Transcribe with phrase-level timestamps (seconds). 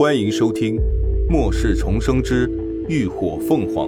[0.00, 0.76] 欢迎收听
[1.30, 2.48] 《末世重生之
[2.88, 3.86] 浴火凤凰》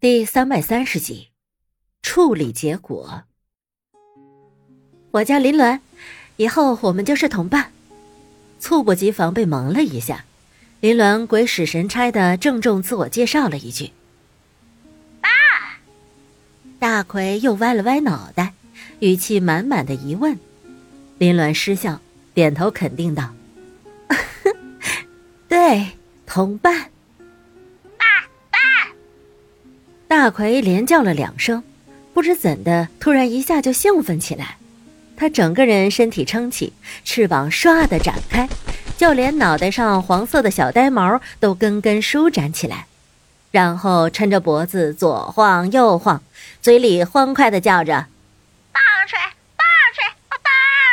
[0.00, 1.28] 第三百三十集，
[2.00, 3.24] 处理结果。
[5.10, 5.80] 我叫林鸾，
[6.38, 7.72] 以后我们就是同伴。
[8.58, 10.24] 猝不及防被蒙了一下，
[10.80, 13.90] 林鸾鬼使神差的郑重自我介绍了一句
[15.20, 15.28] ：“爸。”
[16.80, 18.49] 大奎又歪了歪脑袋。
[19.00, 20.38] 语气满满的疑问，
[21.16, 22.00] 林鸾失笑，
[22.34, 23.30] 点头肯定道
[25.48, 25.86] ：“对，
[26.26, 26.90] 同伴。”
[27.96, 28.04] 爸
[28.50, 28.58] 爸。
[30.06, 31.62] 大奎连叫了两声，
[32.12, 34.58] 不知怎的，突然一下就兴奋起来。
[35.16, 38.48] 他整个人身体撑起，翅膀唰的展开，
[38.98, 42.86] 就连脑袋上黄色的小呆毛都根根舒展起来，
[43.50, 46.22] 然后抻着脖子左晃右晃，
[46.60, 48.06] 嘴里欢快的叫着。
[49.00, 49.16] 棒槌，
[49.56, 50.42] 棒槌，棒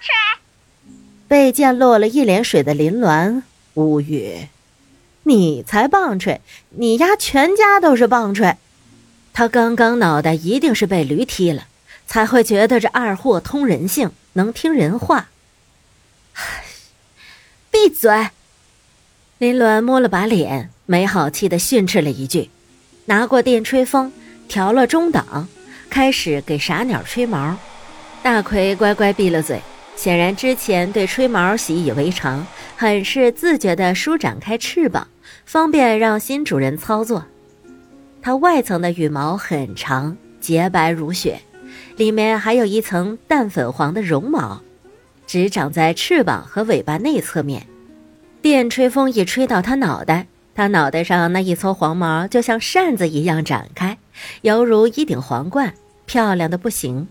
[0.00, 0.40] 槌
[1.28, 3.42] 被溅落了一脸水的林鸾
[3.74, 4.48] 无语，
[5.24, 8.56] 你才棒槌，你丫全家都是棒槌。
[9.34, 11.66] 他刚刚脑袋一定是被驴踢了，
[12.06, 15.28] 才会觉得这二货通人性，能听人话。
[17.70, 18.30] 闭嘴！
[19.36, 22.48] 林鸾摸了把脸，没好气的训斥了一句，
[23.04, 24.10] 拿过电吹风，
[24.48, 25.48] 调了中档，
[25.90, 27.58] 开始给傻鸟吹毛。
[28.22, 29.60] 大奎乖乖闭了嘴。
[29.96, 35.06] 显然之前对吹毛习以为常，很是自觉地舒展开翅膀，
[35.44, 37.26] 方便让新主人操作。
[38.22, 41.40] 它外层的羽毛很长，洁白如雪，
[41.96, 44.62] 里面还有一层淡粉黄的绒毛，
[45.26, 47.66] 只长在翅膀和尾巴内侧面。
[48.40, 53.98] 电吹风一吹到它脑袋，它脑袋上那一撮黄毛就像扇子一样展开，
[54.40, 55.74] 犹如一顶皇冠，
[56.06, 57.06] 漂亮的不行。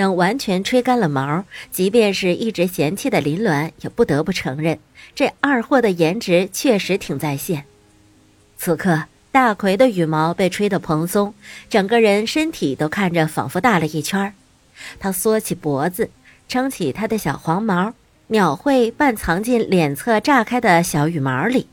[0.00, 4.78] 等完全吹干了毛，即便是一直嫌弃的林鸾，也不得不承认，
[5.14, 7.66] 这二货的颜值确实挺在线。
[8.56, 11.34] 此刻，大奎的羽毛被吹得蓬松，
[11.68, 14.32] 整个人身体都看着仿佛大了一圈
[14.98, 16.08] 他缩起脖子，
[16.48, 17.92] 撑起他的小黄毛，
[18.26, 21.66] 秒会半藏进脸侧炸开的小羽毛里，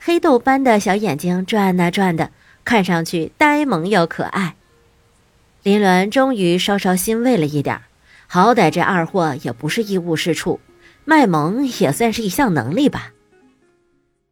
[0.00, 2.30] 黑豆般的小眼睛转啊转的，
[2.64, 4.54] 看上去呆萌又可爱。
[5.66, 7.80] 林鸾终于稍稍欣慰了一点
[8.28, 10.60] 好歹这二货也不是一无是处，
[11.04, 13.12] 卖萌也算是一项能力吧。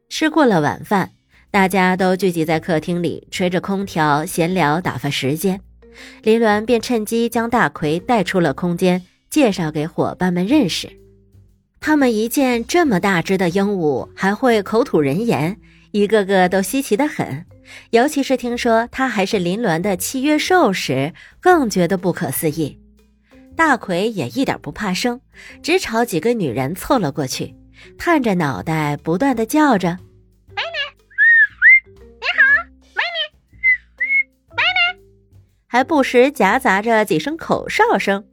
[0.09, 1.11] 吃过了晚饭，
[1.51, 5.61] 大家都聚集在客厅里，吹着空调闲聊打发时间。
[6.23, 10.89] 林鸾便趁机将大奎带出了空间，介绍给伙伴们认识。
[11.87, 17.45] 他们一见这么大只的鹦鹉，还会口吐人言，一个个都稀奇的很。
[17.91, 22.81] 尤其是听说它还是林鸾的契约兽时，更觉得不可思议。
[23.55, 25.21] 大奎也一点不怕生，
[25.63, 27.55] 只朝几个女人凑了过去，
[27.99, 29.91] 探着脑袋，不断的叫着
[30.57, 31.05] ：“美女，
[32.19, 32.65] 你好，
[32.95, 35.03] 美女，美女。”
[35.69, 38.25] 还不时夹杂着几声口哨声，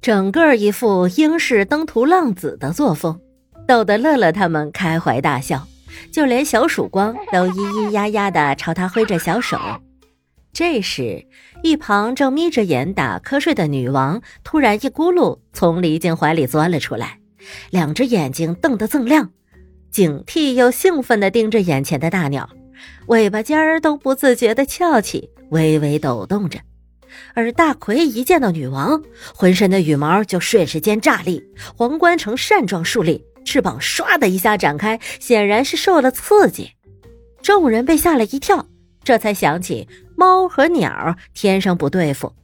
[0.00, 3.20] 整个一副英式登徒浪子的作风，
[3.66, 5.66] 逗得乐乐他们开怀大笑。
[6.12, 9.58] 就连小曙光都咿咿呀呀地朝他挥着小手。
[10.52, 11.26] 这时，
[11.62, 17.18] 一旁正眯着眼打瞌睡的女王突然一咕噜从李靖怀里钻了出来，
[17.70, 19.30] 两只眼睛瞪得锃亮，
[19.90, 22.48] 警惕又兴奋地盯着眼前的大鸟，
[23.08, 26.60] 尾巴尖儿都不自觉地翘起，微微抖动着。
[27.34, 29.02] 而大奎一见到女王，
[29.34, 31.42] 浑身的羽毛就瞬时间炸立，
[31.76, 33.24] 皇冠呈扇状竖立。
[33.44, 36.72] 翅膀唰的一下展开，显然是受了刺激。
[37.40, 38.66] 众人被吓了一跳，
[39.02, 42.34] 这才想起猫和鸟天生不对付。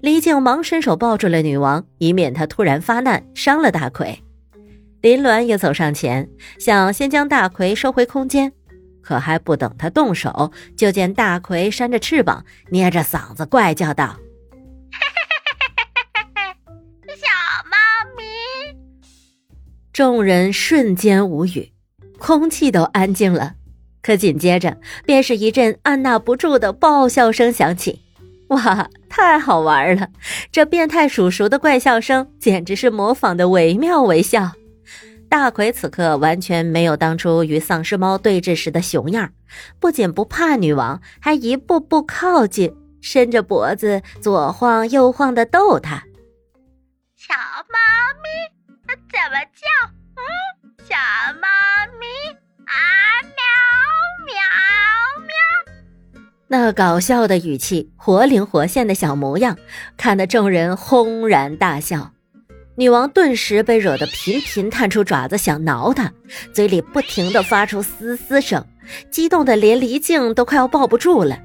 [0.00, 4.22] 李靖忙伸手抱住了女王，以免她突然发难伤了大奎。
[5.00, 6.28] 林鸾也走上前，
[6.60, 8.52] 想先将大奎收回空间，
[9.02, 14.16] 可还不等他动手，就见大奎扇着翅膀，捏着嗓子怪叫道。
[17.06, 17.26] 小
[17.64, 17.76] 猫
[18.16, 18.22] 咪
[19.92, 21.72] 众人瞬间无语，
[22.18, 23.54] 空气都安静了。
[24.00, 28.00] 可紧接着，便是一阵按捺不住的爆笑声响起。
[28.48, 30.08] 哇，太好玩了！
[30.50, 34.52] 这变态叔叔的怪笑声简直是模仿的惟妙惟肖。
[35.32, 39.32] 大奎此刻完全没有当初与丧尸猫对峙时的熊样，
[39.80, 46.04] 不仅不怕女王，还一步步靠近，伸着脖子左晃右晃的逗她。
[47.16, 47.78] 小猫
[48.22, 48.28] 咪。
[48.86, 49.64] 怎么叫？
[50.16, 50.22] 嗯，
[50.84, 50.96] 小
[51.40, 51.48] 猫
[51.98, 52.06] 咪
[52.66, 52.76] 啊，
[53.22, 53.40] 喵
[54.26, 54.34] 喵
[55.26, 56.22] 喵！
[56.48, 59.56] 那搞笑的语气，活灵活现的小模样，
[59.96, 62.12] 看得众人轰然大笑。
[62.74, 66.10] 女王顿时被惹得频频探出爪子想挠他，
[66.52, 68.64] 嘴里不停地发出嘶嘶声，
[69.10, 71.38] 激动的连黎静都快要抱不住了。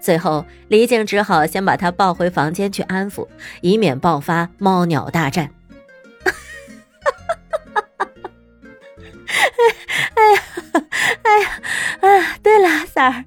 [0.00, 3.28] 最后，黎静只好先把他抱回房间去安抚，
[3.60, 5.48] 以免爆发猫鸟大战。
[10.14, 10.42] 哎呀，
[11.22, 11.48] 哎呀，
[12.00, 12.36] 啊！
[12.42, 13.24] 对了，三儿，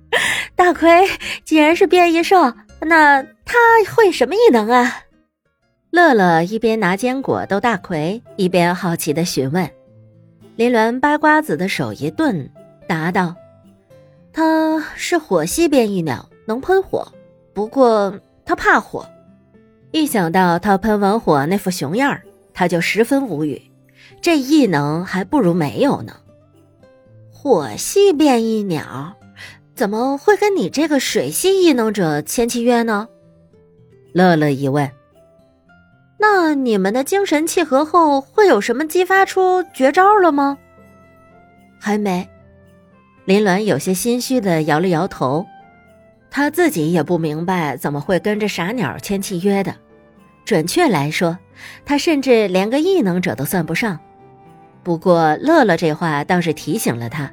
[0.55, 1.09] 大奎
[1.45, 3.57] 既然是变异兽，那他
[3.95, 5.03] 会什么异能啊？
[5.95, 9.71] 乐乐一边拿坚果逗大奎，一边好奇的询问。
[10.57, 12.51] 林鸾掰瓜子的手一顿，
[12.85, 13.33] 答道
[14.33, 17.07] ：“他是火系变异鸟，能喷火，
[17.53, 18.13] 不过
[18.43, 19.07] 他怕火。
[19.91, 22.19] 一想到他喷完火那副熊样
[22.53, 23.61] 他就十分无语。
[24.19, 26.17] 这异能还不如没有呢。
[27.31, 29.15] 火系变异鸟，
[29.73, 33.07] 怎么会跟你这个水系异能者签契约呢？”
[34.11, 34.91] 乐乐一问。
[36.17, 40.57] 那你们的精神契合后会有什么激发出绝招了吗？
[41.79, 42.27] 还没。
[43.25, 45.45] 林鸾有些心虚的摇了摇头，
[46.31, 49.75] 他自己也不明白怎么会跟着傻鸟签契约的。
[50.45, 51.37] 准确来说，
[51.85, 53.99] 他甚至连个异能者都算不上。
[54.83, 57.31] 不过乐乐这话倒是提醒了他，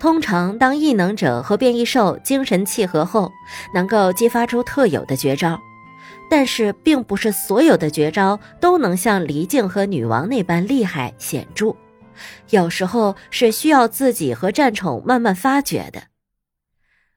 [0.00, 3.30] 通常当异能者和变异兽精神契合后，
[3.72, 5.58] 能够激发出特有的绝招。
[6.34, 11.76] 但是，并不是所有的绝招都能像黎静和女王那般厉害显著，
[12.48, 16.04] 有时候是需要自己和战宠慢慢发掘的。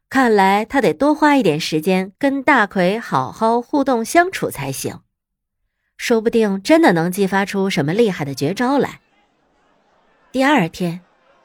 [0.09, 4.99] 看来他得多花一点时间跟大奎好好互动相处才行，
[5.95, 8.99] 说不定真的能激发出什么厉害的绝招来。
[10.33, 10.99] 第二天，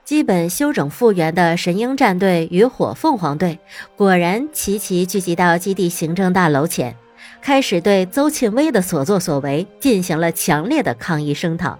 [0.05, 3.61] 基本休整复原的神鹰战队与火凤凰队
[3.94, 6.96] 果然齐齐聚集到基地行政大楼前。
[7.42, 11.78] 开始对邹庆威的所作所为进行了强烈的抗议声讨，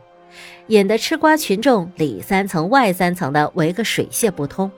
[0.69, 4.71] 引得吃瓜群众里三层外三层的围个水泄不通。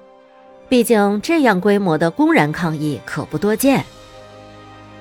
[0.68, 3.84] 毕竟这样规模的公然抗议可不多见。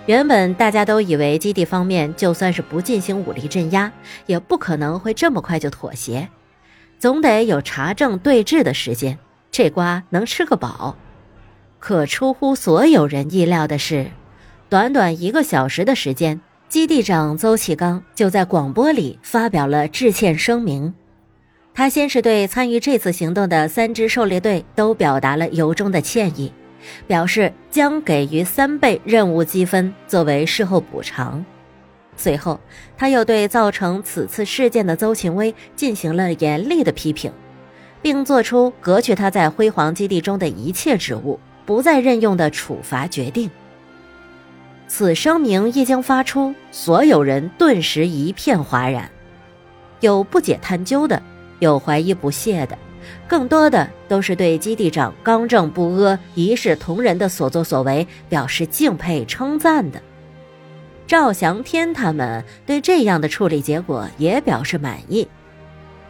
[0.06, 3.92] 原本大家都以为基地方面就算是不进行武力镇压，
[4.26, 6.28] 也不可能会这么快就妥协，
[7.00, 9.18] 总得有查证对峙的时间，
[9.52, 10.96] 这瓜能吃个饱。
[11.80, 14.12] 可出乎所有人意料的是。
[14.72, 16.40] 短短一个小时的时间，
[16.70, 20.94] 基地长邹启刚就在广播里发表了致歉声明。
[21.74, 26.54] 他先是对参与这次行动的三支狩猎队都表达了由衷的歉意，
[27.06, 31.44] 表示将给予三倍任务积分作为事后补偿。
[32.16, 32.58] 随后，
[32.96, 37.30] 他又对造成此次事件的邹庆威进行了严厉的批评，
[38.02, 43.52] 并作出革去他在辉煌基地中的一切职务，不再任用的处罚决定。
[44.94, 49.10] 此声明一经发出，所有人顿时一片哗然，
[50.02, 51.24] 有不解探究的，
[51.60, 52.78] 有怀疑不屑的，
[53.26, 60.02] 更多的都是对基地长刚正不阿、一视同仁的所作所为表示敬佩称赞的。
[61.08, 65.26] 赵祥天他们对这样的处理结果也表示满意，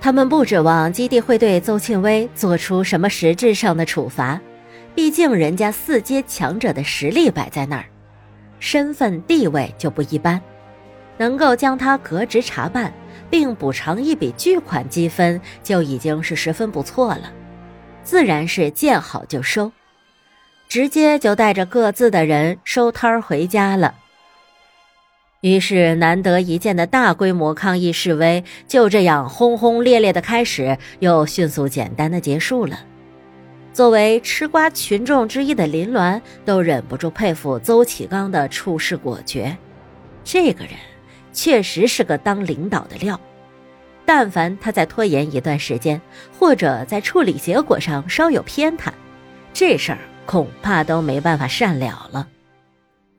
[0.01, 4.41] 他们不指望基地会对邹庆威做出什么实质上的处罚，
[4.95, 7.85] 毕竟人家四阶强者的实力摆在那儿。
[8.61, 10.39] 身份地位就不一般，
[11.17, 12.93] 能够将他革职查办，
[13.29, 17.33] 并补偿一笔巨款积分，就已经是十分不错了。
[18.03, 19.71] 自然是见好就收，
[20.69, 23.95] 直接就带着各自的人收摊儿回家了。
[25.41, 32.79] 于是，难得一见的大规模抗议示威就这样轰轰烈烈的开始，又迅速简单的结束了。
[33.73, 39.57] 作为吃瓜群众之一的林鸾都忍不住佩服邹启刚的处事果决。
[40.23, 40.73] 这个人
[41.31, 43.19] 确实是个当领导的料。
[44.03, 46.01] 但凡他再拖延一段时间，
[46.37, 48.91] 或者在处理结果上稍有偏袒，
[49.53, 52.27] 这事儿恐怕都没办法善了了。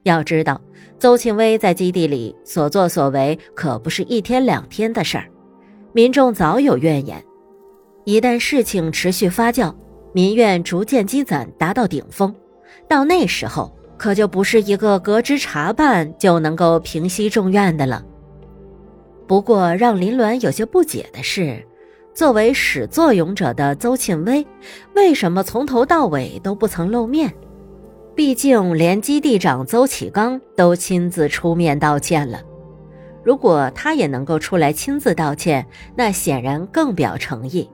[0.03, 0.61] 要知道，
[0.99, 5.29] 邹庆威在基地里所作所为可不是一天两天的事儿，
[5.95, 7.25] 民众早有怨言。
[8.05, 9.73] 一旦事情持续发酵，
[10.13, 12.35] 民怨逐渐积攒，达到顶峰，
[12.89, 18.05] 到那时候可就不是一个革职查办就能够平息众怨的了。
[19.27, 21.67] 不过，让林鸾有些不解的是，
[22.13, 24.47] 作为始作俑者的邹庆威，
[24.95, 27.33] 为什么从头到尾都不曾露面？
[28.15, 32.43] 毕竟，连基地长邹启刚都亲自出面道歉了。
[33.25, 35.67] 如果他也能够出来亲自道歉，
[35.97, 37.71] 那显然更表诚意。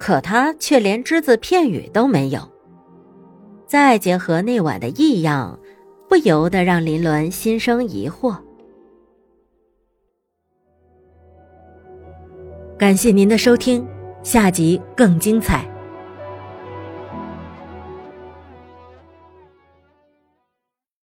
[0.00, 2.40] 可他却连只字片语都没有。
[3.66, 5.60] 再结合那晚的异样，
[6.08, 8.34] 不由得让林伦心生疑惑。
[12.78, 13.86] 感谢您的收听，
[14.22, 15.69] 下集更精彩。